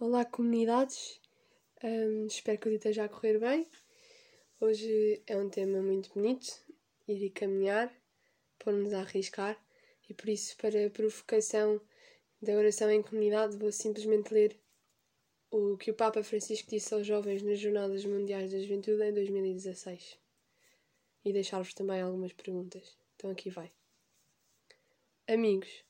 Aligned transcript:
Olá, 0.00 0.24
comunidades. 0.24 1.20
Um, 1.82 2.26
espero 2.28 2.56
que 2.56 2.68
o 2.68 2.70
dia 2.70 2.76
esteja 2.76 3.04
a 3.04 3.08
correr 3.08 3.36
bem. 3.40 3.66
Hoje 4.60 5.20
é 5.26 5.36
um 5.36 5.50
tema 5.50 5.82
muito 5.82 6.14
bonito, 6.14 6.46
ir 7.08 7.20
e 7.20 7.28
caminhar, 7.28 7.92
pôr-nos 8.60 8.92
a 8.92 9.00
arriscar, 9.00 9.60
e 10.08 10.14
por 10.14 10.28
isso, 10.28 10.56
para 10.56 10.86
a 10.86 10.90
provocação 10.90 11.80
da 12.40 12.52
oração 12.52 12.88
em 12.92 13.02
comunidade, 13.02 13.56
vou 13.56 13.72
simplesmente 13.72 14.32
ler 14.32 14.56
o 15.50 15.76
que 15.76 15.90
o 15.90 15.94
Papa 15.94 16.22
Francisco 16.22 16.70
disse 16.70 16.94
aos 16.94 17.04
jovens 17.04 17.42
nas 17.42 17.58
Jornadas 17.58 18.04
Mundiais 18.04 18.52
da 18.52 18.60
Juventude 18.60 19.02
em 19.02 19.12
2016 19.12 20.16
e 21.24 21.32
deixar-vos 21.32 21.74
também 21.74 22.02
algumas 22.02 22.32
perguntas. 22.32 22.96
Então 23.16 23.32
aqui 23.32 23.50
vai. 23.50 23.72
Amigos, 25.26 25.82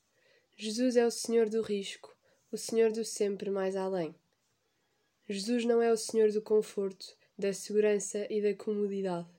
Jesus 0.57 0.97
é 0.97 1.05
o 1.05 1.11
Senhor 1.11 1.47
do 1.47 1.61
risco, 1.61 2.08
o 2.51 2.57
Senhor 2.57 2.91
do 2.91 3.05
sempre 3.05 3.51
mais 3.51 3.75
além. 3.75 4.15
Jesus 5.27 5.65
não 5.65 5.83
é 5.83 5.91
o 5.91 5.97
Senhor 5.97 6.31
do 6.31 6.41
conforto, 6.41 7.15
da 7.37 7.53
segurança 7.53 8.25
e 8.27 8.41
da 8.41 8.55
comodidade. 8.55 9.29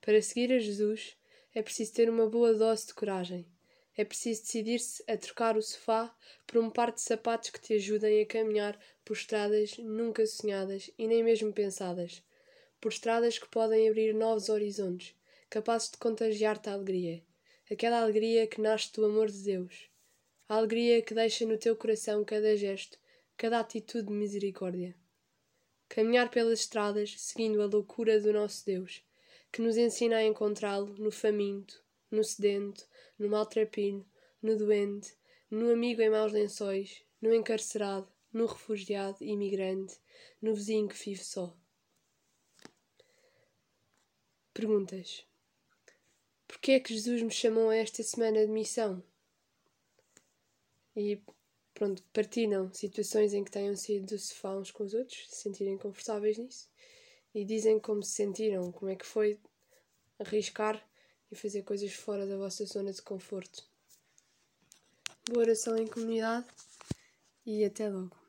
Para 0.00 0.22
seguir 0.22 0.50
a 0.50 0.58
Jesus 0.58 1.14
é 1.54 1.60
preciso 1.60 1.92
ter 1.92 2.08
uma 2.08 2.26
boa 2.26 2.54
dose 2.54 2.86
de 2.86 2.94
coragem. 2.94 3.46
É 3.94 4.02
preciso 4.02 4.40
decidir-se 4.40 5.04
a 5.06 5.14
trocar 5.14 5.58
o 5.58 5.62
sofá 5.62 6.16
por 6.46 6.56
um 6.56 6.70
par 6.70 6.90
de 6.90 7.02
sapatos 7.02 7.50
que 7.50 7.60
te 7.60 7.74
ajudem 7.74 8.22
a 8.22 8.26
caminhar 8.26 8.80
por 9.04 9.14
estradas 9.14 9.76
nunca 9.76 10.24
sonhadas 10.24 10.90
e 10.96 11.06
nem 11.06 11.22
mesmo 11.22 11.52
pensadas, 11.52 12.22
por 12.80 12.92
estradas 12.92 13.38
que 13.38 13.48
podem 13.48 13.86
abrir 13.86 14.14
novos 14.14 14.48
horizontes, 14.48 15.14
capazes 15.50 15.90
de 15.90 15.98
contagiar-te 15.98 16.70
a 16.70 16.72
alegria, 16.72 17.22
aquela 17.70 18.00
alegria 18.00 18.46
que 18.46 18.58
nasce 18.58 18.90
do 18.94 19.04
amor 19.04 19.30
de 19.30 19.42
Deus, 19.42 19.89
a 20.50 20.56
alegria 20.56 21.00
que 21.00 21.14
deixa 21.14 21.46
no 21.46 21.56
teu 21.56 21.76
coração 21.76 22.24
cada 22.24 22.56
gesto, 22.56 22.98
cada 23.36 23.60
atitude 23.60 24.08
de 24.08 24.12
misericórdia. 24.12 24.96
Caminhar 25.88 26.28
pelas 26.28 26.58
estradas 26.58 27.14
seguindo 27.20 27.62
a 27.62 27.66
loucura 27.66 28.18
do 28.20 28.32
nosso 28.32 28.66
Deus, 28.66 29.00
que 29.52 29.62
nos 29.62 29.76
ensina 29.76 30.16
a 30.16 30.24
encontrá-lo 30.24 30.92
no 30.98 31.12
faminto, 31.12 31.84
no 32.10 32.24
sedento, 32.24 32.84
no 33.16 33.28
maltrapilho, 33.28 34.04
no 34.42 34.56
doente, 34.56 35.14
no 35.48 35.70
amigo 35.70 36.02
em 36.02 36.10
maus 36.10 36.32
lençóis, 36.32 37.00
no 37.22 37.32
encarcerado, 37.32 38.08
no 38.32 38.46
refugiado 38.46 39.22
imigrante, 39.22 40.00
no 40.42 40.52
vizinho 40.52 40.88
que 40.88 40.96
vive 40.96 41.22
só. 41.22 41.56
Perguntas. 44.52 45.24
Porquê 46.48 46.72
é 46.72 46.80
que 46.80 46.92
Jesus 46.92 47.22
me 47.22 47.30
chamou 47.30 47.70
a 47.70 47.76
esta 47.76 48.02
semana 48.02 48.44
de 48.44 48.50
missão? 48.50 49.00
E 51.00 51.18
pronto, 51.72 52.02
partilham 52.12 52.70
situações 52.74 53.32
em 53.32 53.42
que 53.42 53.50
tenham 53.50 53.74
sido 53.74 54.04
do 54.04 54.18
sofá 54.18 54.54
uns 54.54 54.70
com 54.70 54.84
os 54.84 54.92
outros, 54.92 55.26
se 55.30 55.36
sentirem 55.36 55.78
confortáveis 55.78 56.36
nisso, 56.36 56.68
e 57.34 57.42
dizem 57.42 57.80
como 57.80 58.02
se 58.02 58.12
sentiram, 58.12 58.70
como 58.70 58.90
é 58.90 58.96
que 58.96 59.06
foi 59.06 59.40
arriscar 60.18 60.86
e 61.32 61.34
fazer 61.34 61.62
coisas 61.62 61.94
fora 61.94 62.26
da 62.26 62.36
vossa 62.36 62.66
zona 62.66 62.92
de 62.92 63.00
conforto. 63.00 63.66
Boa 65.26 65.44
oração 65.44 65.74
em 65.78 65.86
comunidade 65.86 66.46
e 67.46 67.64
até 67.64 67.88
logo. 67.88 68.19